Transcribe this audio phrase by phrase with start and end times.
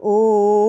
[0.00, 0.67] Oh.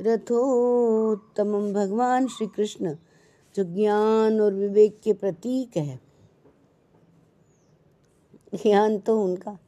[0.00, 2.96] रथोत्तमं भगवान श्री कृष्ण
[3.54, 6.00] जो ज्ञान और विवेक के प्रतीक है।
[8.54, 9.58] ज्ञान तो उनका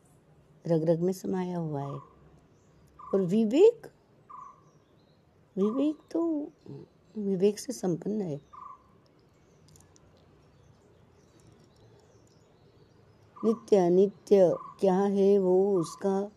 [0.66, 2.00] रग रग में समाया हुआ है।
[3.14, 3.86] और विवेक?
[5.56, 6.52] विवेक तो
[7.18, 8.40] विवेक से संपन्न है।
[13.44, 16.30] नित्य नित्य क्या है वो उसका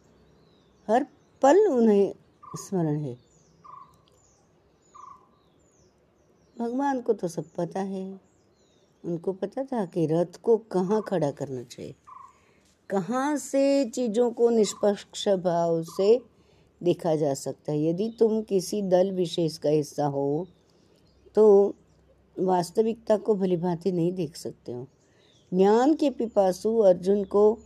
[0.87, 1.05] हर
[1.41, 2.13] पल उन्हें
[2.55, 3.13] स्मरण है।
[6.57, 8.19] भगवान को तो सब पता है।
[9.03, 11.95] उनको पता था कि रथ को कहाँ खड़ा करना चाहिए।
[12.89, 16.21] कहाँ से चीज़ों को निष्पक्ष भाव से
[16.81, 20.47] देखा जा सकता है। यदि तुम किसी दल विशेष का हिस्सा हो
[21.35, 21.75] तो
[22.39, 24.87] वास्तविकता को भली भांति नहीं देख सकते हो।
[25.51, 27.57] ज्ञान के पिपासु अर्जुन को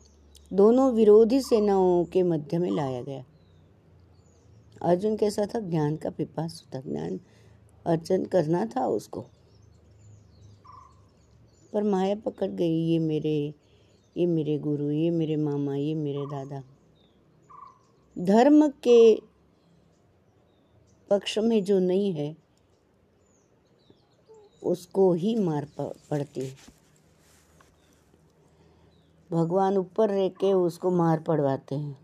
[0.53, 3.25] दोनों विरोधी सेनाओं के मध्य में लाया गया।
[4.81, 5.59] अर्जुन कैसा था?
[5.59, 7.19] ज्ञान का पिपासु था। ज्ञान
[7.85, 9.25] अर्जन करना था उसको।
[11.73, 13.53] पर माया पकड़ गई, ये मेरे
[14.17, 16.63] ये मेरे गुरु, ये मेरे मामा, ये मेरे दादा।
[18.19, 19.15] धर्म के
[21.09, 22.37] पक्ष में जो नहीं है,
[24.63, 26.74] उसको ही मार पड़ती है।
[29.31, 31.97] भगवान ऊपर रह के उसको मार पड़वाते हैं।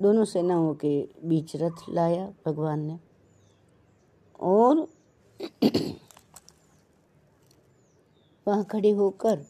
[0.00, 2.98] दोनों सेनाओं के बीच रथ लाया भगवान ने
[4.40, 4.86] और
[8.46, 9.44] वहाँ खड़े होकर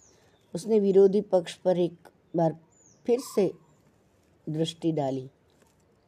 [0.55, 2.57] उसने विरोधी पक्ष पर एक बार
[3.07, 3.51] फिर से
[4.47, 5.29] दृष्टि डाली।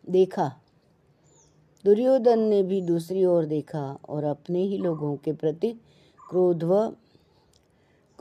[0.08, 0.48] देखा,
[1.84, 5.74] दुर्योधन ने भी दूसरी ओर देखा और अपने ही लोगों के प्रति
[6.30, 6.92] क्रोध व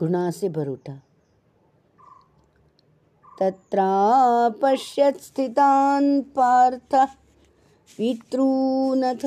[0.00, 1.02] घृणा से भर उठा।
[3.40, 6.94] तत्रापश्यत् स्थितान् पार्थ
[7.96, 9.26] पितॄनथ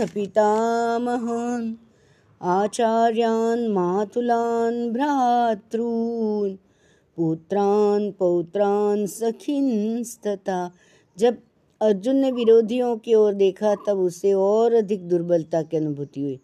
[2.42, 6.56] आचार्यान् मातुलान् भ्रातॄन्,
[7.16, 10.72] पुत्रान् पौत्रान् सखिंस्तथा।
[11.18, 11.38] जब
[11.82, 16.40] अर्जुन ने विरोधियों की ओर देखा, तब उसे और अधिक दुर्बलता की अनुभूति हुई।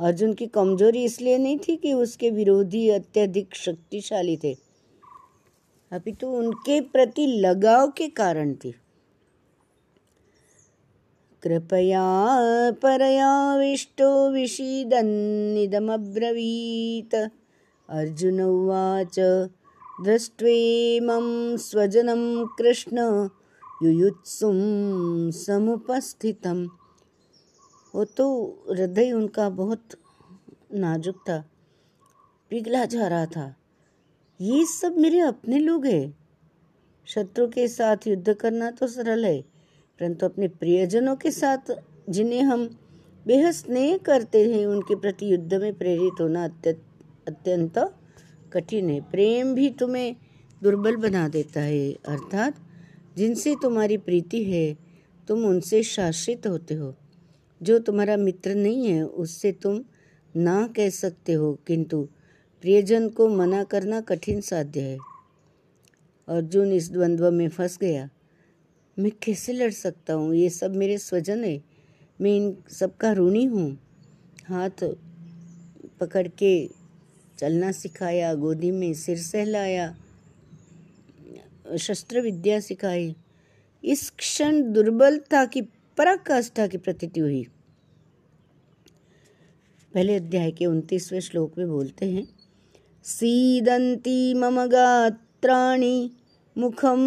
[0.00, 4.56] अर्जुन की कमज़ोरी इसलिए नहीं थी कि उसके विरोधी अत्यधिक शक्तिशाली थे।
[6.20, 8.74] तो उनके प्रति लगाव के कारण थी।
[11.42, 17.30] कृपया परयाविष्टो विषीदन्निदमब्रवीत्
[17.88, 19.46] अर्जुन उवाच
[20.04, 23.28] दृष्ट्वेमं स्वजनं कृष्ण
[23.82, 26.68] युयुत्सुं समुपस्थितम।
[27.94, 28.26] वो तो
[28.70, 29.94] हृदय उनका बहुत
[30.74, 31.38] नाजुक था।
[32.50, 33.54] पिघला जा रहा था।
[34.40, 36.16] ये सब मेरे अपने लोग हैं।
[37.06, 41.72] शत्रु के साथ युद्ध करना तो सरल है, परंतु अपने प्रियजनों के साथ
[42.10, 42.68] जिन्हें हम
[43.26, 47.78] बेहद स्नेह करते हैं, उनके प्रति युद्ध में प्रेरित होना अत्यंत
[48.52, 50.16] कठिन है। प्रेम भी तुम्हें
[50.62, 52.56] दुर्बल बना देता है, अर्थात
[53.16, 54.66] जिनसे तुम्हारी प्रीति है,
[55.28, 56.94] तुम उनसे शासित होते हो।
[57.64, 59.84] जो तुम्हारा मित्र नहीं है, उससे तुम
[60.36, 62.08] ना कह सकते हो, किंतु
[62.62, 64.98] प्रियजन को मना करना कठिन साध्य है।
[66.28, 68.10] अर्जुन इस द्वंद्व में फंस गया।
[68.98, 70.34] मैं कैसे लड़ सकता हूँ?
[70.34, 71.62] ये सब मेरे स्वजन है।
[72.20, 73.78] मैं इन सबका ऋणी हूँ।
[74.46, 74.84] हाथ
[76.00, 76.70] पकड़ के
[77.38, 79.96] चलना सिखाया, गोदी में सिर सहलाया,
[81.78, 83.16] शस्त्र विद्या सिखाई।
[83.84, 85.62] इस क्षण दुर्बलता की,
[85.96, 87.46] पराकाष्ठा की प्रतीति हुई।
[89.94, 92.26] पहले अध्याय के उनतीसवें श्लोक में बोलते हैं,
[93.04, 96.10] सीदंती मम गात्राणि
[96.58, 97.00] मुखम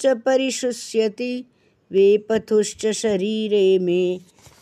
[0.00, 1.44] च परिशुष्यति,
[1.90, 4.16] वेपथुश्च शरीरे मे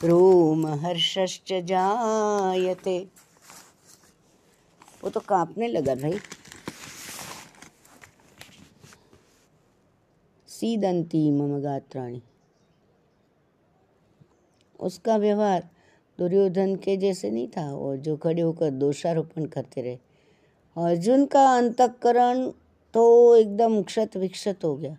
[0.04, 3.08] रोमहर्षश्च जायते।
[5.04, 6.18] वो तो कांपने लगा भाई।
[10.48, 12.22] सीदंती मम गात्राणी।
[14.80, 15.68] उसका व्यवहार
[16.20, 19.99] दुर्योधन के जैसे नहीं था और जो खड़े होकर दोषारोपण करते रहे।
[20.76, 22.46] अर्जुन का अंतकरण
[22.94, 24.96] तो एकदम क्षत विक्षत हो गया।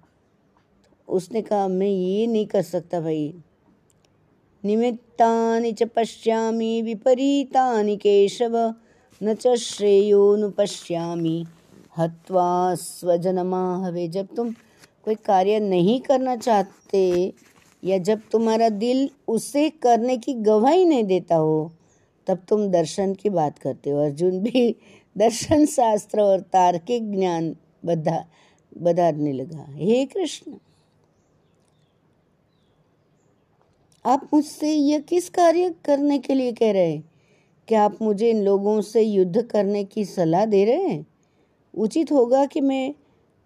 [1.08, 3.34] उसने कहा, मैं ये नहीं कर सकता भाई।
[4.64, 8.58] निमित्तानि च पश्यामि विपरीतानि केशव,
[9.22, 11.46] न च श्रेयोनुपश्यामि
[11.98, 14.52] हत्वा स्वजनमाहवे जब तुम
[15.06, 17.34] कोई कार्य नहीं करना चाहते
[17.84, 21.72] या जब तुम्हारा दिल उसे करने की गवाही नहीं देता हो,
[22.28, 24.76] तब तुम दर्शन की बात करते हो। अर्जुन भी
[25.18, 27.56] दर्शन शास्त्र और तार्किक ज्ञान
[27.86, 28.26] बधा
[28.78, 30.54] बधाने लगा। हे कृष्ण,
[34.06, 37.12] आप मुझसे यह किस कार्य करने के लिए कह रहे हैं?
[37.68, 41.08] क्या आप मुझे इन लोगों से युद्ध करने की सलाह दे रहे हैं?
[41.78, 42.96] उचित होगा कि मैं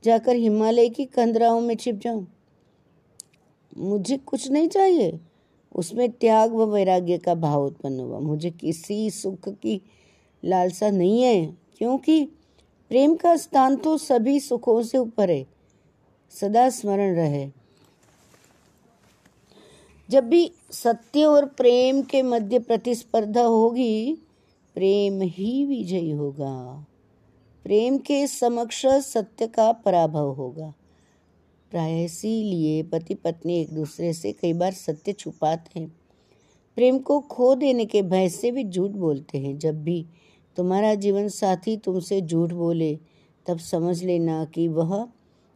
[0.03, 2.34] जाकर हिमालय की कंदराओं में छिप जाऊँ।
[3.77, 5.19] मुझे कुछ नहीं चाहिए।
[5.75, 9.81] उसमें त्याग व वैराग्य का भाव उत्पन्न हुआ। मुझे किसी सुख की
[10.45, 12.25] लालसा नहीं है, क्योंकि
[12.89, 15.45] प्रेम का स्थान तो सभी सुखों से ऊपर है।
[16.31, 17.49] सदा स्मरण रहे।
[20.09, 24.13] जब भी सत्य और प्रेम के मध्य प्रतिस्पर्धा होगी,
[24.75, 26.85] प्रेम ही विजयी होगा।
[27.63, 30.73] प्रेम के समक्ष सत्य का पराभव होगा।
[31.75, 35.89] प्राय इसीलिए पति पत्नी एक दूसरे से कई बार सत्य छुपाते हैं।
[36.75, 40.05] प्रेम को खो देने के भय से भी झूठ बोलते हैं। जब भी
[40.57, 42.99] तुम्हारा जीवन साथी तुमसे झूठ बोले,
[43.45, 45.07] तब समझ लेना कि वह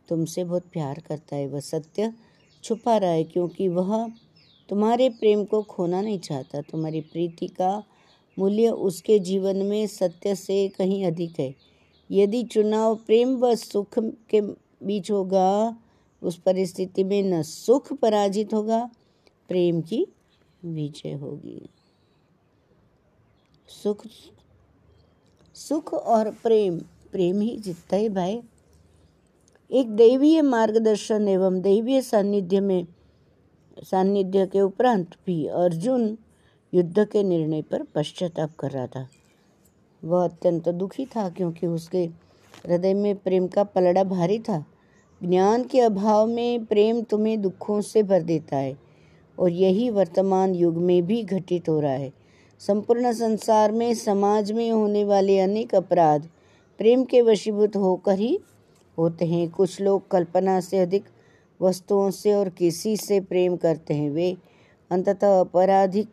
[0.10, 2.14] तुमसे बहुत प्यार करता है। वह सत्य
[2.64, 4.12] छुपा रहा है, क्योंकि वह
[4.70, 7.84] तुम्हारे प्रेम को खोना नहीं चाहता। तुम्हारी प्रीति का
[8.40, 11.56] मूल्य उसके जीवन में सत्य से कहीं अधिक है।
[12.12, 14.42] यदि चुनाव प्रेम व सुख के
[14.86, 15.78] बीच होगा
[16.22, 18.90] उस परिस्थिति में न सुख पराजित होगा,
[19.48, 20.06] प्रेम की
[20.66, 21.70] विजय होगी।
[23.84, 24.06] सुख
[25.56, 26.80] सुख और प्रेम
[27.12, 28.42] प्रेम ही जीतता है भाई।
[29.72, 32.88] एक दैवीय मार्गदर्शन एवं दैवीय सानिध्य में
[33.84, 36.18] सानिध्य के उपरांत भी अर्जुन
[36.74, 39.08] युद्ध के निर्णय पर पश्चाताप कर रहा था।
[40.04, 42.04] वह अत्यंत दुखी था क्योंकि उसके
[42.66, 44.66] हृदय में प्रेम का पलड़ा भारी था।
[45.24, 48.78] ज्ञान के अभाव में प्रेम तुम्हें दुखों से भर देता है
[49.40, 52.14] और यही वर्तमान युग में भी घटित हो रहा है।
[52.60, 56.30] संपूर्ण संसार में, समाज में होने वाले अनेक अपराध
[56.78, 58.40] प्रेम के वशीभूत होकर ही
[58.98, 61.04] होते हैं। कुछ लोग कल्पना से अधिक,
[61.62, 64.38] वस्तुओं से और किसी से प्रेम करते हैं। वे
[64.92, 66.08] अंततः अपराधिक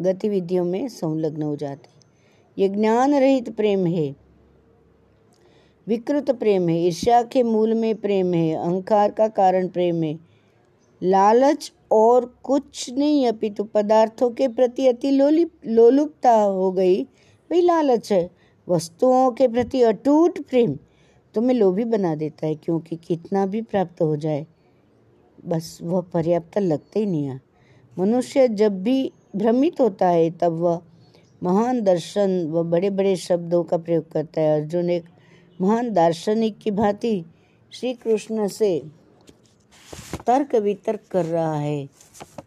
[0.00, 2.02] गतिविधियों में संलग्न हो जाते हैं।
[2.58, 4.21] ये ज्ञान रहित प्रेम है।
[5.86, 10.18] विकृत प्रेम है, ईर्ष्या के मूल में प्रेम है, अहंकार का कारण प्रेम है।
[11.02, 17.02] लालच और कुछ नहीं, अपितु पदार्थों के प्रति अति लोलुपता हो गई,
[17.50, 18.28] वही लालच है।
[18.68, 20.78] वस्तुओं के प्रति अटूट प्रेम
[21.34, 24.46] तुम्हें लोभी बना देता है, क्योंकि कितना भी प्राप्त हो जाए,
[25.44, 27.40] बस वह पर्याप्त लगता ही नहीं है।
[27.96, 30.80] मनुष्य जब भी भ्रमित होता है, तब वह
[31.42, 35.04] महान दर्शन व बड़े बड़े शब्दों का प्रयोग करता है। अर्जुन एक
[35.62, 37.24] महान दार्शनिक की भांति
[37.72, 38.82] श्री कृष्ण से
[40.26, 41.88] तर्क वितर्क कर रहा है।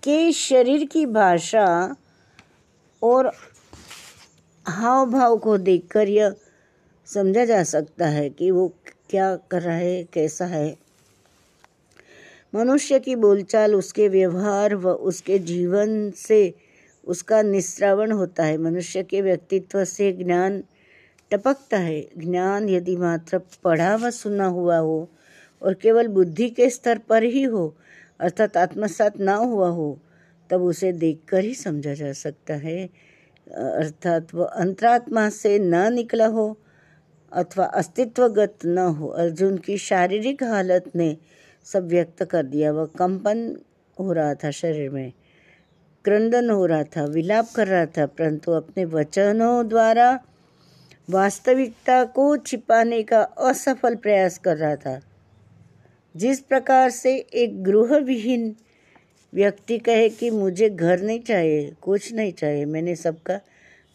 [0.04, 1.96] के शरीर की भाषा
[3.04, 3.32] और
[4.68, 6.36] हाव भाव को देखकर यह
[7.06, 8.74] समझा जा सकता है कि वो
[9.10, 10.78] क्या कर रहा है, कैसा है।
[12.56, 16.54] मनुष्य की बोलचाल, उसके व्यवहार व उसके जीवन से
[17.08, 20.64] उसका निस्रावण होता है। मनुष्य के व्यक्तित्व से ज्ञान
[21.32, 25.10] टपकता है। ज्ञान यदि मात्र पढ़ा व सुना हुआ हो
[25.62, 27.76] और केवल बुद्धि के स्तर पर ही हो,
[28.20, 30.00] अर्थात आत्मसात ना हुआ हो,
[30.50, 32.86] तब उसे देखकर ही समझा जा सकता है।
[33.48, 36.58] अर्थात वह अंतरात्मा से न निकला हो
[37.32, 41.18] अथवा अस्तित्वगत न हो, अर्जुन की शारीरिक हालत ने
[41.68, 43.58] सब व्यक्त कर दिया। वह कंपन
[44.00, 45.14] हो रहा था शरीर में,
[46.06, 50.08] क्रंदन हो रहा था, विलाप कर रहा था, परंतु अपने वचनों द्वारा
[51.10, 55.02] वास्तविकता को छिपाने का असफल प्रयास कर रहा था।
[56.16, 58.56] जिस प्रकार से एक गृह विहीन
[59.34, 63.38] व्यक्ति कहे कि मुझे घर नहीं चाहिए, कुछ नहीं चाहिए, मैंने सबका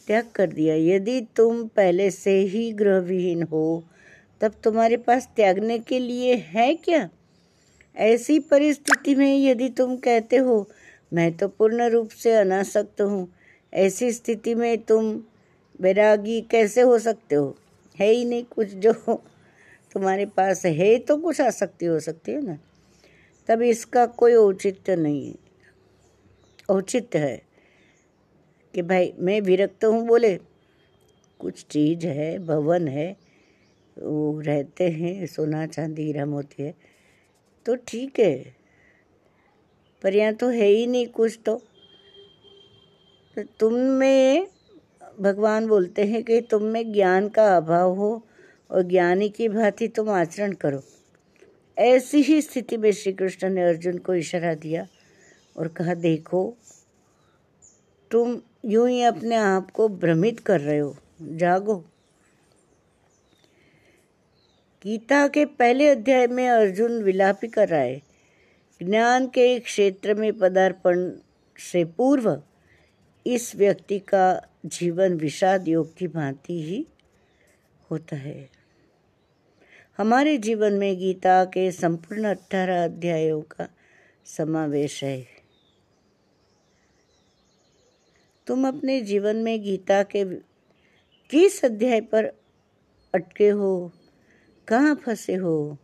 [0.07, 3.85] त्याग कर दिया। यदि तुम पहले से ही गृह विहीन हो,
[4.41, 7.09] तब तुम्हारे पास त्यागने के लिए है क्या?
[7.97, 10.69] ऐसी परिस्थिति में यदि तुम कहते हो,
[11.13, 13.35] मैं तो पूर्ण रूप से अनासक्त हूँ,
[13.75, 15.23] ऐसी स्थिति में तुम
[15.81, 17.57] बैरागी कैसे हो सकते हो?
[17.97, 18.93] है ही नहीं कुछ जो
[19.93, 22.59] तुम्हारे पास है तो कुछ आसक्ति हो सकती है ना?
[23.49, 25.35] तब इसका कोई औचित्य नहीं है।
[26.71, 27.43] औचित्य है
[28.75, 30.39] कि भाई मैं विरक्त हूँ बोले।
[31.41, 33.11] कुछ चीज़ है भवन है
[33.97, 36.75] वो रहते हैं सोना चांदी हीरा मोती है।
[37.67, 38.55] तो ठीक है
[40.03, 41.57] पर यहाँ तो है ही नहीं कुछ तो,
[43.37, 44.47] तो तुम में
[45.21, 48.27] भगवान बोलते हैं कि तुम में ज्ञान का अभाव हो
[48.71, 50.83] और ज्ञानी की भांति तुम आचरण करो।
[51.79, 54.87] ऐसी ही स्थिति में श्री कृष्ण ने अर्जुन को इशारा दिया
[55.57, 56.57] और कहा, देखो,
[58.11, 61.85] तुम यूँ ही अपने आप को भ्रमित कर रहे हो। जागो।
[64.85, 68.03] गीता के पहले अध्याय में अर्जुन विलापी कर रहा है,
[68.83, 71.11] ज्ञान के क्षेत्र में पदार्पण
[71.59, 72.43] से पूर्व
[73.27, 76.87] इस व्यक्ति का जीवन विषाद योग की भांति ही
[77.91, 78.51] होता है।
[79.99, 83.69] हमारे जीवन में गीता के संपूर्ण अठारह अध्यायों का
[84.25, 85.27] समावेश है।
[88.47, 90.25] तुम अपने जीवन में गीता के
[91.31, 92.25] किस अध्याय पर
[93.15, 93.93] अटके हो?
[94.69, 95.79] कहाँ फंसे हो?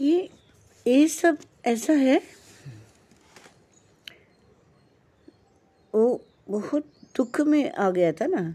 [0.00, 0.30] ये
[0.86, 2.22] ये सब ऐसा है।
[5.94, 8.54] वो बहुत दुख में आ गया था ना।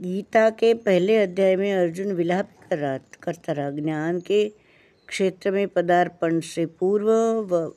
[0.00, 4.48] गीता के पहले अध्याय में अर्जुन विलाप कर रहा, करता रहा। ज्ञान के
[5.08, 7.74] क्षेत्र में पदार्पण से पूर्व व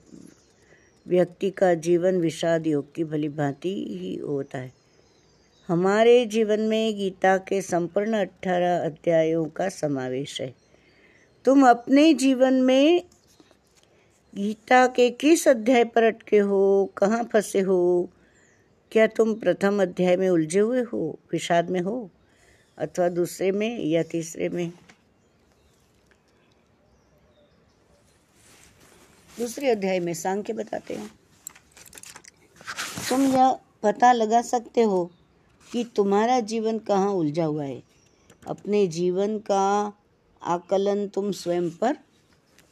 [1.07, 4.73] व्यक्ति का जीवन विषाद योग की भली भांति ही होता है।
[5.67, 10.64] हमारे जीवन में गीता के संपूर्ण अठारह अध्यायों का समावेश है।
[11.45, 13.03] तुम अपने जीवन में
[14.35, 16.93] गीता के किस अध्याय पर अटके हो?
[16.97, 18.09] कहाँ फंसे हो?
[18.91, 21.19] क्या तुम प्रथम अध्याय में उलझे हुए हो?
[21.31, 22.09] विषाद में हो?
[22.77, 24.71] अथवा दूसरे में या तीसरे में?
[29.37, 31.11] दूसरे अध्याय में सांख्य बताते हैं।
[33.09, 35.11] तुम यह पता लगा सकते हो
[35.71, 37.83] कि तुम्हारा जीवन कहाँ उलझा हुआ है।
[38.47, 39.93] अपने जीवन का
[40.45, 41.97] आकलन तुम स्वयं पर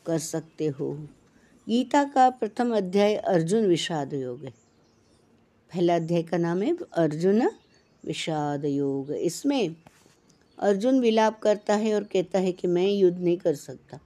[0.05, 0.91] कर सकते हो।
[1.67, 4.53] गीता का प्रथम अध्याय अर्जुन विषाद योग है।
[5.71, 7.41] पहला अध्याय का नाम है अर्जुन
[8.05, 9.75] विषाद योग इसमें
[10.59, 13.99] अर्जुन विलाप करता है और कहता है कि मैं युद्ध नहीं कर सकता।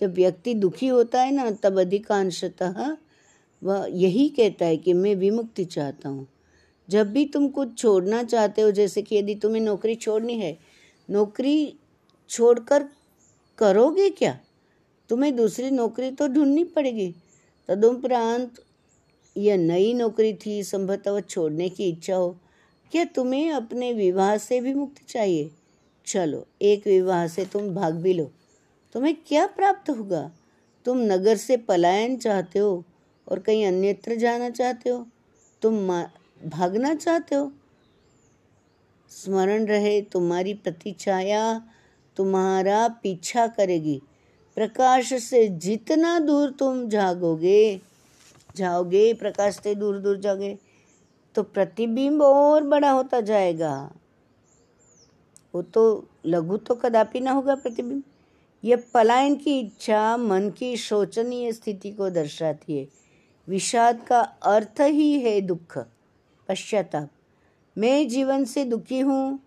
[0.00, 2.96] जब व्यक्ति दुखी होता है ना, तब अधिकांशतः
[3.62, 6.26] वह यही कहता है कि मैं विमुक्ति चाहता हूँ।
[6.88, 10.58] जब भी तुम कुछ छोड़ना चाहते हो, जैसे कि यदि तुम्हें नौकरी छोड़नी है,
[11.10, 11.78] नौकरी
[12.28, 12.88] छोड़कर
[13.58, 14.40] करोगे क्या?
[15.08, 17.14] तुम्हें दूसरी नौकरी तो ढूंढनी पड़ेगी।
[17.68, 18.54] तदुपरांत
[19.36, 22.38] यह नई नौकरी थी, संभवतः छोड़ने की इच्छा हो।
[22.92, 25.50] क्या तुम्हें अपने विवाह से भी मुक्ति चाहिए?
[26.06, 28.30] चलो, एक विवाह से तुम भाग भी लो।
[28.92, 30.32] तुम्हें क्या प्राप्त होगा?
[30.84, 32.84] तुम नगर से पलायन चाहते हो
[33.28, 35.06] और कहीं अन्यत्र जाना चाहते हो?
[35.62, 35.88] तुम
[36.44, 37.52] भागना चाहते हो?
[39.10, 41.68] स्मरण रहे तुम्हारी प्रतिछाया
[42.16, 44.00] तुम्हारा पीछा करेगी।
[44.56, 47.80] प्रकाश से जितना दूर तुम जागोगे,
[48.56, 50.56] जाओगे, प्रकाश से दूर दूर जाओगे
[51.34, 53.92] तो प्रतिबिंब और बड़ा होता जाएगा।
[55.54, 58.02] वो तो लघु तो कदापि ना होगा प्रतिबिंब।
[58.64, 62.86] यह पलायन की इच्छा मन की शोचनीय स्थिति को दर्शाती है।
[63.48, 65.78] विषाद का अर्थ ही है दुख।
[66.48, 67.10] पश्चाताप।
[67.76, 69.38] मैं जीवन से दुखी हूँ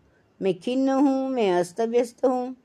[0.41, 2.55] मैं खिन्न हूँ मैं अस्त व्यस्त हूँ।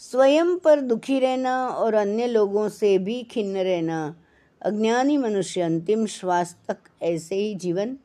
[0.00, 4.16] स्वयं पर दुखी रहना और अन्य लोगों से भी खिन्न रहना
[4.62, 7.96] अज्ञानी मनुष्य अंतिम श्वास तक ऐसे ही जीवन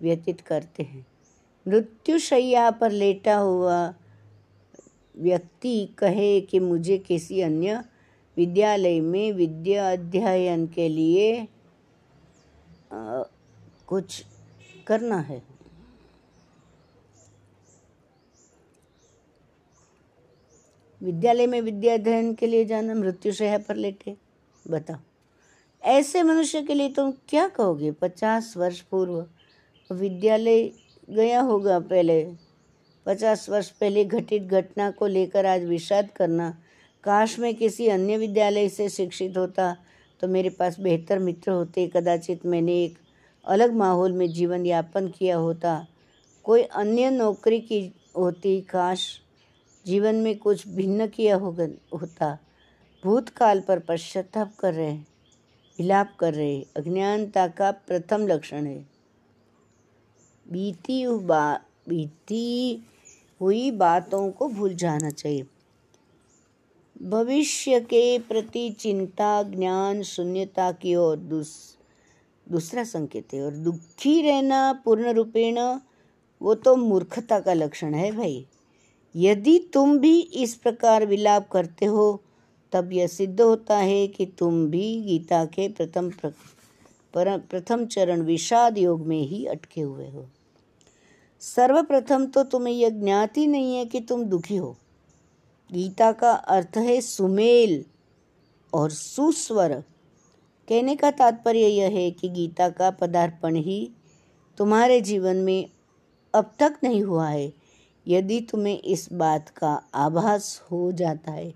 [0.00, 1.06] व्यतीत करते हैं।
[1.66, 3.94] मृत्यु शैया पर लेटा हुआ
[5.16, 7.84] व्यक्ति कहे कि मुझे किसी अन्य
[8.36, 11.48] विद्यालय में विद्या अध्ययन के लिए
[12.92, 13.22] आ,
[13.86, 14.24] कुछ
[14.86, 15.51] करना है।
[21.02, 24.16] विद्यालय में विद्या अध्ययन के लिए जाना, मृत्यु शैया पर लेटे।
[24.70, 24.96] बताओ।
[25.82, 27.90] ऐसे मनुष्य के लिए तुम क्या कहोगे?
[27.90, 29.26] पचास वर्ष पूर्व
[29.90, 30.70] विद्यालय
[31.10, 32.32] गया होगा पहले।
[33.06, 36.50] पचास वर्ष पहले घटित घटना को लेकर आज विषाद करना,
[37.04, 39.76] काश में किसी अन्य विद्यालय से शिक्षित होता
[40.20, 42.98] तो मेरे पास बेहतर मित्र होते, कदाचित मैंने एक
[43.44, 45.86] अलग माहौल में जीवन यापन किया होता।
[46.44, 49.21] कोई अन्य नौकरी की होती, काश
[49.86, 51.66] जीवन में कुछ भिन्न किया होगा
[51.98, 52.38] होता।
[53.04, 55.06] भूतकाल पर पश्चाताप कर रहे हैं
[55.78, 58.86] विलाप कर रहे अज्ञानता का प्रथम लक्षण है।
[60.48, 62.82] बीती बा बीती
[63.40, 65.46] हुई बातों को भूल जाना चाहिए।
[67.02, 71.78] भविष्य के प्रति चिंता ज्ञान शून्यता की ओर दूस,
[72.48, 75.58] दूसरा संकेत है। और दुखी रहना पूर्ण रूपेण
[76.42, 78.46] वो तो मूर्खता का लक्षण है भाई।
[79.14, 82.22] यदि तुम भी इस प्रकार विलाप करते हो,
[82.72, 86.10] तब यह सिद्ध होता है कि तुम भी गीता के प्रथम
[87.14, 90.26] प्रथम चरण विषाद योग में ही अटके हुए हो।
[91.40, 94.76] सर्वप्रथम तो तुम्हें यह ज्ञाति नहीं है कि तुम दुखी हो।
[95.70, 97.84] गीता का अर्थ है सुमेल
[98.72, 99.72] और सुस्वर।
[100.68, 103.90] कहने का तात्पर्य यह है कि गीता का पदार्पण ही
[104.58, 105.68] तुम्हारे जीवन में
[106.34, 107.52] अब तक नहीं हुआ है।
[108.06, 111.54] यदि तुम्हें इस बात का आभास हो जाता है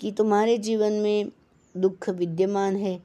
[0.00, 1.32] कि तुम्हारे जीवन में
[1.76, 3.02] दुख विद्यमान है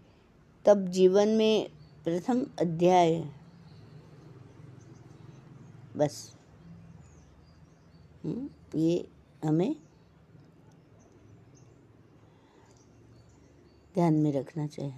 [0.65, 1.69] तब जीवन में
[2.03, 3.29] प्रथम अध्याय
[5.97, 6.37] बस।
[8.25, 9.07] हम्म, ये
[9.43, 9.75] हमें
[13.93, 14.93] ध्यान में रखना चाहिए।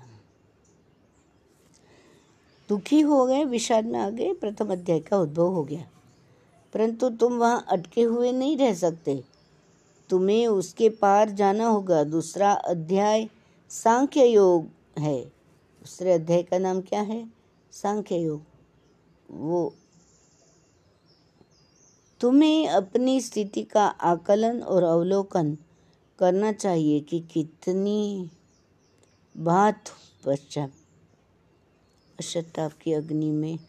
[2.69, 5.96] दुखी हो गए विषाद में आ गए प्रथम अध्याय का उद्भव हो गया।
[6.73, 9.23] परंतु तुम वहाँ अटके हुए नहीं रह सकते।
[10.09, 13.29] तुम्हें उसके पार जाना होगा। दूसरा अध्याय
[13.69, 15.25] सांख्य योग है।
[15.81, 17.31] दूसरे अध्याय का नाम क्या है?
[17.71, 18.43] सांख्य योग।
[19.31, 19.73] वो
[22.19, 25.57] तुम्हें अपनी स्थिति का आकलन और अवलोकन
[26.19, 28.29] करना चाहिए कि कितनी
[29.37, 29.83] बात
[30.25, 30.69] पश्चात
[32.19, 33.59] पश्चाताप की अग्नि में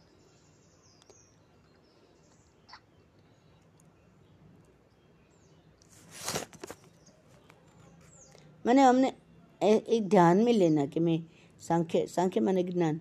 [8.69, 9.13] मैंने हमने
[9.61, 11.19] एक ध्यान में लेना कि मैं
[11.63, 13.01] सांख्य सांख्य माने ज्ञान।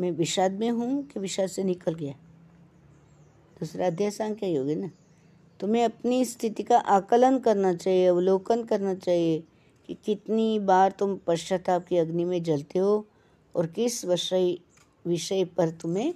[0.00, 2.12] मैं विषाद में हूँ कि विषाद से निकल गया।
[3.60, 4.90] दूसरा अध्याय सांख्य योग ना।
[5.60, 9.42] तुम्हें अपनी स्थिति का आकलन करना चाहिए, अवलोकन करना चाहिए
[9.88, 13.06] कि कितनी बार तुम पश्चाताप की अग्नि में जलते हो
[13.54, 14.58] और किस विषय
[15.04, 16.14] विषय पर तुम्हें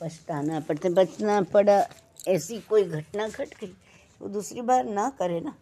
[0.00, 1.84] पछताना पड़ते बचना पड़ा।
[2.28, 3.74] ऐसी कोई घटना घट गई,
[4.20, 5.56] वो दूसरी बार ना करे ना।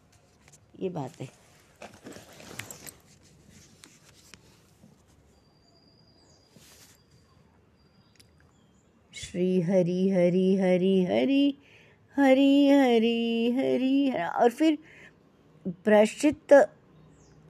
[0.81, 1.38] ये बात है।
[9.39, 11.55] श्री हरि हरि हरि हरि
[12.17, 14.79] हरि हरि हरि और फिर
[15.69, 16.39] प्रायश्चित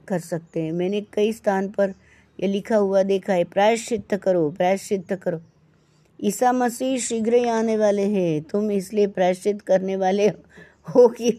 [0.07, 1.89] कर सकते हैं। मैंने कई स्थान पर
[2.39, 5.41] ये लिखा हुआ देखा है, प्रायश्चित करो प्रायश्चित करो।
[6.23, 10.27] ईसा मसीह शीघ्र ही आने वाले हैं। तुम इसलिए प्रायश्चित करने वाले
[10.95, 11.31] हो कि,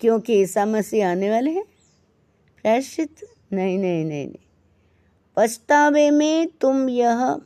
[0.00, 1.64] क्योंकि ईसा मसीह आने वाले हैं?
[2.62, 3.16] प्रायश्चित?
[3.52, 4.46] नहीं नहीं नहीं नहीं।
[5.36, 7.40] पछतावे में तुम यह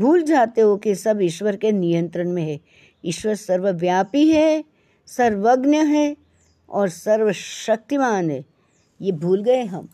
[0.00, 2.60] भूल जाते हो कि सब ईश्वर के नियंत्रण में है।
[3.04, 4.64] ईश्वर सर्वव्यापी है,
[5.06, 6.16] सर्वज्ञ है
[6.68, 8.44] और सर्वशक्तिमान है।
[9.00, 9.88] ये भूल गए हम।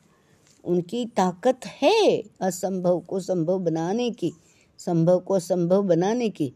[0.64, 4.32] उनकी ताकत है असंभव को संभव बनाने की,
[4.78, 6.52] संभव को संभव बनाने की।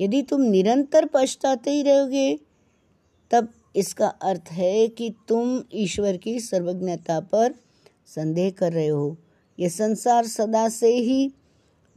[0.00, 2.38] यदि तुम निरंतर पछताते ही रहोगे,
[3.30, 7.54] तब इसका अर्थ है कि तुम ईश्वर की सर्वज्ञता पर
[8.06, 9.16] संदेह कर रहे हो।
[9.60, 11.32] यह संसार सदा से ही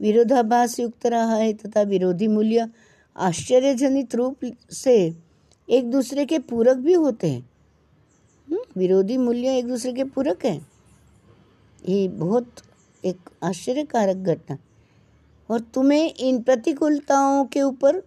[0.02, 2.68] विरोधाभास युक्त रहा है तथा विरोधी मूल्य
[3.16, 4.36] आश्चर्यजनित रूप
[4.70, 5.14] से
[5.70, 7.50] एक दूसरे के पूरक भी होते हैं।
[8.48, 10.68] हम्म, विरोधी मूल्य एक दूसरे के पूरक हैं।
[11.88, 12.52] ये बहुत
[13.04, 14.58] एक आश्चर्यकारक घटना।
[15.50, 18.02] और तुम्हें इन प्रतिकूलताओं के ऊपर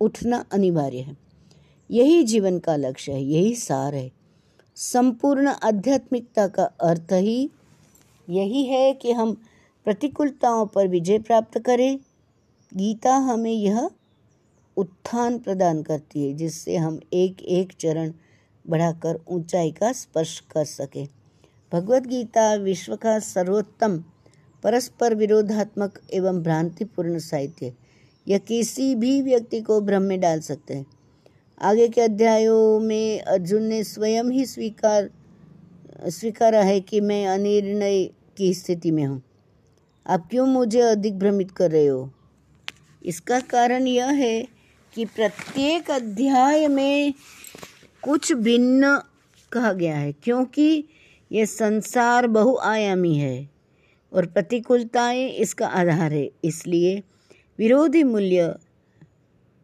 [0.00, 1.16] उठना अनिवार्य है।
[1.90, 4.12] यही जीवन का लक्ष्य है यही सार है।
[4.76, 7.50] संपूर्ण आध्यात्मिकता का अर्थ ही
[8.30, 9.42] यही है कि हम
[9.86, 11.98] प्रतिकूलताओं पर विजय प्राप्त करें।
[12.72, 13.88] गीता हमें यह
[14.76, 18.12] उत्थान प्रदान करती है, जिससे हम एक एक चरण
[18.66, 21.06] बढ़ाकर ऊंचाई का स्पर्श कर सकें।
[21.72, 23.98] भगवत गीता विश्व का सर्वोत्तम
[24.64, 27.72] परस्पर विरोधात्मक एवं भ्रांतिपूर्ण साहित्य
[28.26, 30.86] यह किसी भी व्यक्ति को भ्रम में डाल सकते हैं।
[31.60, 35.10] आगे के अध्यायों में अर्जुन ने स्वयं ही स्वीकार,
[36.08, 38.04] स्वीकारा है कि मैं अनिर्णय
[38.36, 39.22] की स्थिति में हूँ।
[40.06, 42.10] आप क्यों मुझे अधिक भ्रमित कर रहे हो?
[43.02, 44.48] इसका कारण यह है
[44.94, 47.14] कि प्रत्येक अध्याय में
[48.02, 48.98] कुछ भिन्न
[49.52, 50.84] कहा गया है, क्योंकि
[51.30, 53.50] यह संसार बहुआयामी है
[54.12, 57.02] और प्रतिकूलताएँ इसका आधार है। इसलिए
[57.58, 58.54] विरोधी मूल्य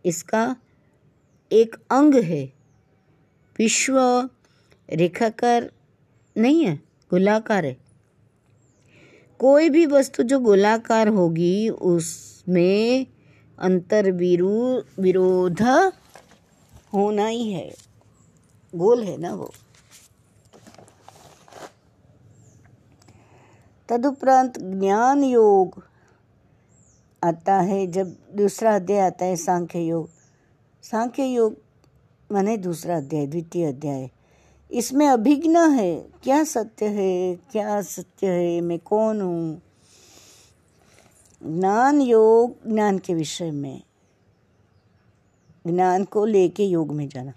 [0.04, 0.56] इसका
[1.52, 2.44] एक अंग है।
[3.58, 3.98] विश्व
[4.88, 5.70] रेखाकार
[6.36, 6.76] नहीं है,
[7.10, 7.76] गोलाकार है।
[9.38, 13.06] कोई भी वस्तु जो गोलाकार होगी, उसमें
[13.58, 15.62] अंतर विरोध
[16.94, 17.74] होना ही है।
[18.74, 19.50] गोल है ना वो?
[23.88, 25.82] तदुपरांत ज्ञान योग
[27.24, 30.10] आता है, जब दूसरा अध्याय आता है, सांख्य योग।
[30.82, 31.56] सांख्य योग
[32.32, 34.10] माने दूसरा अध्याय, द्वितीय अध्याय।
[34.70, 37.36] इसमें अभिज्ञ है। क्या सत्य है?
[37.36, 38.60] क्या सत्य है?
[38.60, 39.62] मैं कौन हूँ?
[41.42, 43.82] ज्ञान योग, ज्ञान के विषय में।
[45.66, 47.32] ज्ञान को लेके योग में जाना।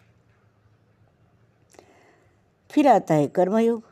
[2.71, 3.83] फिर आता है कर्म योग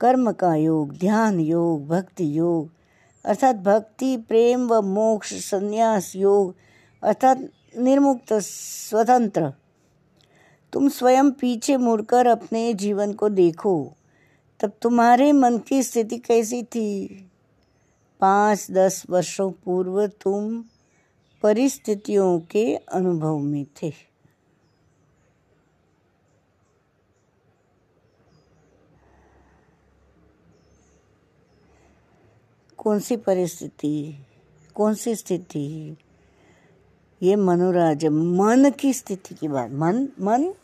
[0.00, 2.70] कर्म का योग, ध्यान योग, भक्ति योग,
[3.24, 6.54] अर्थात भक्ति, प्रेम व मोक्ष, संन्यास योग,
[7.02, 7.38] अर्थात
[7.78, 9.52] निर्मुक्त, स्वतंत्र।
[10.78, 13.92] तुम स्वयं पीछे मुड़कर अपने जीवन को देखो।
[14.60, 17.06] तब तुम्हारे मन की स्थिति कैसी थी?
[18.20, 20.64] पाँच, दस वर्षों पूर्व तुम
[21.42, 23.92] परिस्थितियों के अनुभव में थे।
[32.78, 34.18] कौन सी परिस्थिति,
[34.74, 35.96] कौन सी स्थिति?
[37.22, 40.54] ये मनोराज मन की स्थिति की बात, मन मन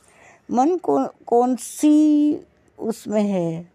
[0.51, 2.47] मन कौन कौन सी
[2.79, 3.73] उसमें है?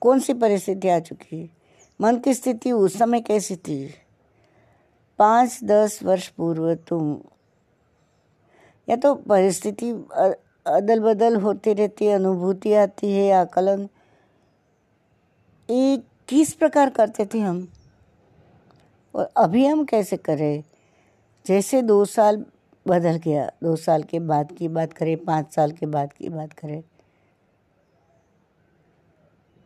[0.00, 1.50] कौन सी परिस्थिति आ चुकी?
[2.00, 3.94] मन की स्थिति उस समय कैसी थी?
[5.18, 7.20] पाँच, दस वर्ष पूर्व तुम।
[8.88, 9.90] या तो परिस्थिति
[10.66, 13.88] अदल बदल होती रहती है, अनुभूति आती है, आकलन।
[15.70, 17.68] एक किस प्रकार करते थे हम?
[19.14, 20.64] और अभी हम कैसे करें?
[21.46, 22.44] जैसे दो साल
[22.86, 26.52] बदल गया, दो साल के बाद की बात करें, पाँच साल के बाद की बात
[26.52, 26.82] करें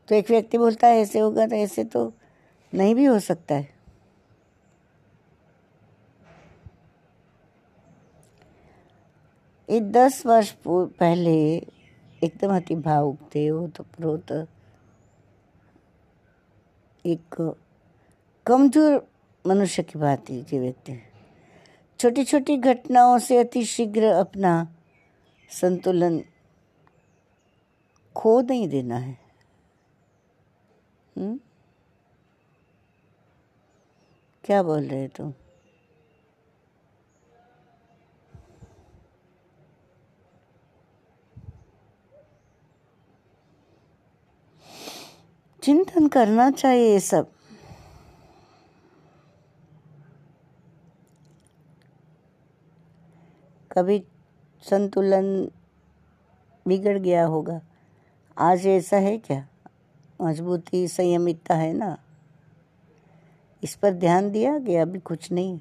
[0.08, 2.12] तो एक व्यक्ति बोलता है, ऐसे होगा तो ऐसे तो
[2.72, 3.74] नहीं भी हो सकता है।
[9.68, 11.34] ये दस वर्ष पहले
[12.22, 14.32] एकदम अति भावुक थे, वो तो प्रोत
[17.04, 17.34] एक
[18.46, 19.06] कमज़ोर
[19.44, 20.98] मनुष्य की बात है ये व्यक्ति।
[22.00, 24.76] छोटी छोटी घटनाओं से अति शीघ्र अपना
[25.50, 26.24] संतुलन
[28.16, 29.18] खो नहीं देना है।
[31.18, 31.40] हुँ?
[34.44, 35.34] क्या बोल रहे तुम?
[45.62, 47.35] चिंतन करना चाहिए ये सब।
[53.76, 54.04] कभी
[54.70, 55.50] संतुलन
[56.68, 57.60] बिगड़ गया होगा।
[58.38, 59.48] आज ऐसा है क्या?
[60.22, 61.98] मजबूती, संयमितता है ना?
[63.62, 65.60] इस पर ध्यान दिया गया, अभी कुछ नहीं।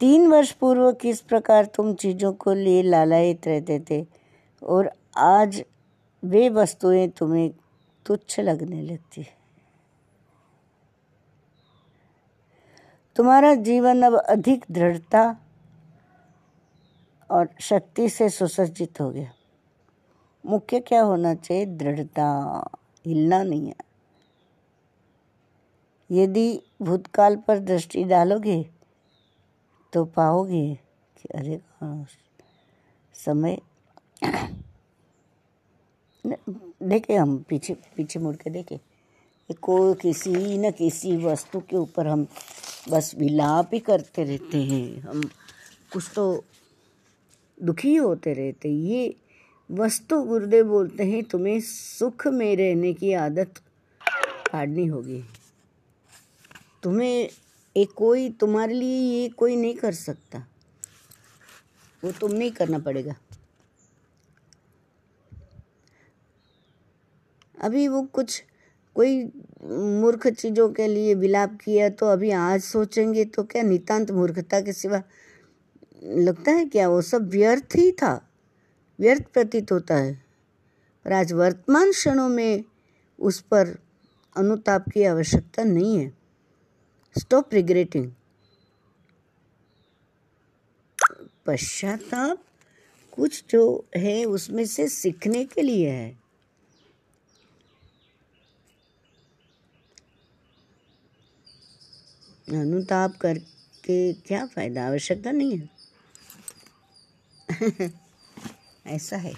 [0.00, 4.06] तीन वर्ष पूर्व किस प्रकार तुम चीज़ों को लिए लालायित रहते थे?
[4.62, 5.64] और आज
[6.24, 7.50] वे वस्तुएँ तुम्हें
[8.06, 9.40] तुच्छ लगने लगती है।
[13.16, 15.36] तुम्हारा जीवन अब अधिक दृढ़ता
[17.30, 19.32] और शक्ति से सुसज्जित हो गया।
[20.44, 21.66] मुख्य क्या होना चाहिए?
[21.66, 22.28] दृढ़ता।
[23.06, 23.74] हिलना नहीं है।
[26.10, 28.62] यदि भूतकाल पर दृष्टि डालोगे
[29.92, 30.74] तो पाओगे
[31.16, 31.60] कि अरे
[33.14, 33.58] समय
[36.82, 38.80] देखे हम पीछे पीछे मुड़ के देखे।
[39.62, 42.26] कोई किसी न किसी वस्तु के ऊपर हम
[42.90, 45.22] बस विलाप ही करते रहते हैं। हम
[45.92, 46.44] कुछ तो
[47.62, 49.14] दुखी होते रहते ये
[49.70, 53.58] वस्तु गुरुदेव बोलते हैं, तुम्हें सुख में रहने की आदत
[54.52, 55.22] काटनी होगी।
[56.82, 57.28] तुम्हें
[57.76, 60.44] एक कोई, तुम्हारे लिए ये कोई नहीं कर सकता।
[62.04, 63.14] वो तुम नहीं करना पड़ेगा।
[67.62, 68.42] अभी वो कुछ,
[68.96, 69.22] कोई
[70.00, 74.72] मूर्ख चीज़ों के लिए विलाप किया तो अभी आज सोचेंगे तो क्या नितांत मूर्खता के
[74.72, 75.02] सिवा
[76.02, 76.88] लगता है क्या?
[76.88, 78.30] वो सब व्यर्थ ही था।
[79.00, 80.24] व्यर्थ प्रतीत होता है।
[81.04, 82.64] पर आज वर्तमान क्षणों में
[83.18, 83.78] उस पर
[84.36, 86.12] अनुताप की आवश्यकता नहीं है।
[87.18, 88.12] स्टॉप रिग्रेटिंग
[91.46, 92.44] पश्चाताप
[93.12, 96.20] कुछ जो है उसमें से सीखने के लिए है।
[102.48, 104.86] अनुताप करके क्या फ़ायदा?
[104.86, 105.79] आवश्यकता नहीं है।
[108.86, 109.32] ऐसा है।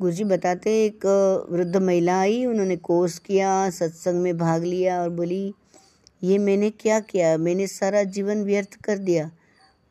[0.00, 1.06] गुरु जी बताते एक
[1.50, 5.54] वृद्ध महिला आई, उन्होंने कोर्स किया, सत्संग में भाग लिया और बोली,
[6.22, 7.36] ये मैंने क्या किया?
[7.36, 9.30] मैंने सारा जीवन व्यर्थ कर दिया।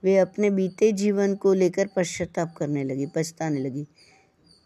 [0.03, 3.87] वे अपने बीते जीवन को लेकर पश्चाताप करने लगी, पछताने लगी।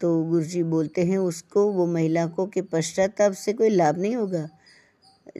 [0.00, 4.16] तो गुरु जी बोलते हैं, उसको, वो महिला को कि पश्चाताप से कोई लाभ नहीं
[4.16, 4.48] होगा।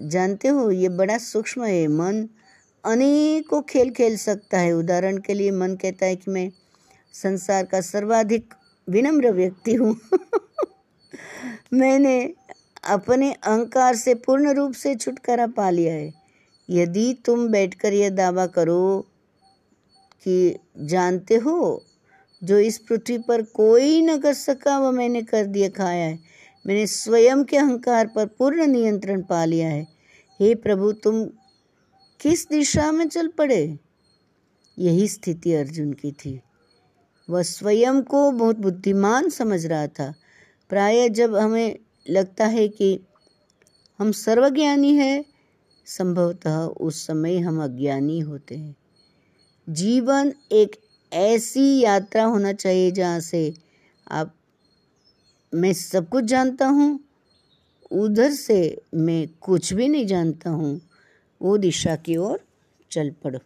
[0.01, 2.29] जानते हो, ये बड़ा सूक्ष्म है, मन
[2.87, 6.51] अनेकों खेल खेल सकता है। उदाहरण के लिए मन कहता है कि मैं
[7.13, 8.55] संसार का सर्वाधिक
[8.89, 10.01] विनम्र व्यक्ति हूँ।
[11.73, 12.35] मैंने
[12.85, 16.15] अपने अहंकार से पूर्ण रूप से छुटकारा पा लिया है।
[16.71, 19.07] यदि तुम बैठकर यह दावा करो
[20.25, 21.85] कि जानते हो,
[22.45, 26.19] जो इस पृथ्वी पर कोई न कर सका, वह मैंने कर दिया, खाया है।
[26.67, 29.87] मैंने स्वयं के अहंकार पर पूर्ण नियंत्रण पा लिया है।
[30.41, 31.29] हे प्रभु, तुम
[32.27, 33.79] किस दिशा में चल पड़े?
[34.79, 36.41] यही स्थिति अर्जुन की थी।
[37.31, 40.15] वह स्वयं को बहुत बुद्धिमान समझ रहा था।
[40.69, 41.79] प्राय जब हमें
[42.11, 43.01] लगता है कि
[43.99, 45.25] हम सर्वज्ञानी हैं,
[45.87, 48.77] संभवतः उस समय हम अज्ञानी होते हैं।
[49.69, 50.77] जीवन एक
[51.13, 53.55] ऐसी यात्रा होना चाहिए जहाँ से
[54.11, 54.35] आप,
[55.55, 57.01] मैं सब कुछ जानता हूँ,
[57.93, 60.86] उधर से मैं कुछ भी नहीं जानता हूँ।
[61.43, 62.41] वो दिशा की ओर
[62.91, 63.39] चल पड़ो।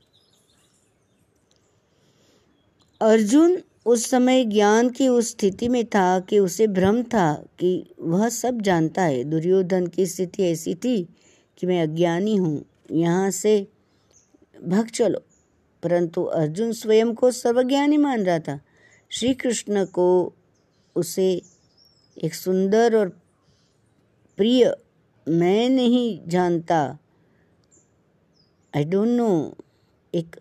[3.01, 8.29] अर्जुन उस समय ज्ञान की उस स्थिति में था कि उसे भ्रम था कि वह
[8.29, 11.09] सब जानता है। दुर्योधन की स्थिति ऐसी थी
[11.59, 13.69] कि मैं अज्ञानी हूँ, यहाँ से
[14.65, 15.23] भग चलो।
[15.83, 18.61] परंतु अर्जुन स्वयं को सर्वज्ञानी मान रहा था।
[19.11, 20.35] श्री कृष्ण को
[20.97, 21.43] उसे
[22.25, 23.09] एक सुंदर और
[24.37, 24.77] प्रिय
[25.29, 26.99] मैं नहीं जानता
[28.77, 29.55] आई डोंट नो
[30.15, 30.37] एक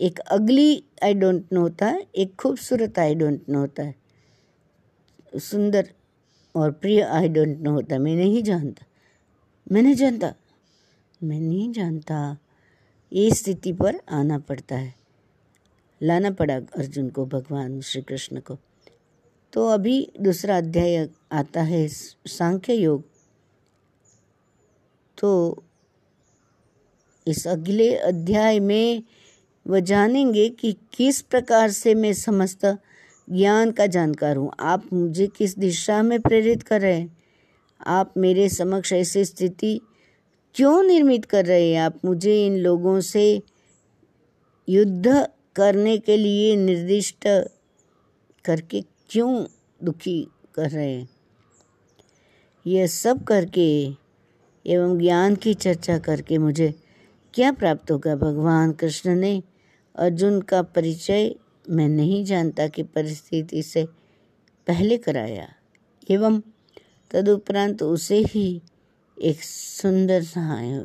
[0.00, 3.94] एक अगली आई डोंट नो होता है, एक खूबसूरत आई डोंट नो होता है।
[5.36, 5.92] सुंदर
[6.56, 8.86] और प्रिय आई डोंट नो होता है। मैं नहीं जानता।
[9.72, 10.34] मैं नहीं जानता।
[11.22, 12.38] मैं नहीं जानता।
[13.12, 14.94] ये स्थिति पर आना पड़ता है।
[16.02, 18.58] लाना पड़ा अर्जुन को, भगवान श्री कृष्ण को।
[19.52, 21.88] तो अभी दूसरा अध्याय आता है,
[22.26, 23.04] सांख्य योग।
[25.18, 25.62] तो
[27.30, 29.02] इस अगले अध्याय में
[29.66, 32.66] वह जानेंगे कि किस प्रकार से मैं समस्त
[33.30, 37.18] ज्ञान का जानकार हूँ। आप मुझे किस दिशा में प्रेरित कर रहे हैं?
[37.86, 39.80] आप मेरे समक्ष ऐसी स्थिति
[40.54, 41.80] क्यों निर्मित कर रहे हैं?
[41.80, 43.42] आप मुझे इन लोगों से
[44.68, 47.28] युद्ध करने के लिए निर्दिष्ट
[48.44, 49.44] करके क्यों
[49.84, 51.08] दुखी कर रहे हैं?
[52.66, 53.88] यह सब करके
[54.66, 56.74] एवं ज्ञान की चर्चा करके मुझे
[57.34, 58.16] क्या प्राप्त होगा?
[58.16, 59.42] भगवान कृष्ण ने
[59.96, 61.34] अर्जुन का परिचय
[61.70, 63.84] मैं नहीं जानता कि परिस्थिति से
[64.66, 65.54] पहले कराया।
[66.10, 66.42] एवं
[67.10, 68.62] तदुपरांत उसे ही
[69.22, 70.80] एक सुंदर सा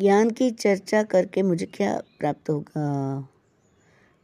[0.00, 3.28] ज्ञान की चर्चा करके मुझे क्या प्राप्त होगा?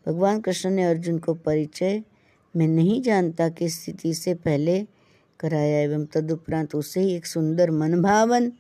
[0.07, 2.03] भगवान कृष्ण ने अर्जुन को परिचय
[2.57, 4.87] मैं नहीं जानता कि स्थिति से पहले
[5.43, 8.53] कराया एवं तदुपरांत उसे एक सुंदर मनभावन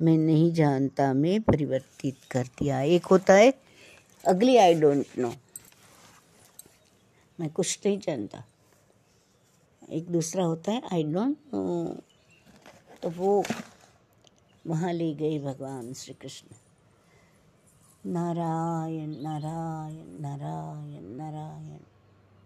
[0.00, 3.52] मैं नहीं जानता, में परिवर्तित कर दिया। एक होता है,
[4.24, 5.32] अगली आई डोंट नो
[7.38, 8.44] मैं कुछ नहीं जानता।
[9.92, 11.62] एक दूसरा होता है आई डोंट नो
[13.02, 13.42] तो वो
[14.64, 16.56] वहाँ ले गए भगवान श्री कृष्ण
[18.06, 21.78] नारायण नारायण नारायण नारायण